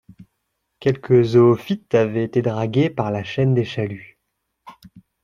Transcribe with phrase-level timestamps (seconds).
[0.79, 4.17] Quelques zoophytes avaient été dragués par la chaîne des chaluts.